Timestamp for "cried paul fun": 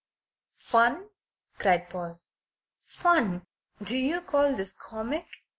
1.59-3.45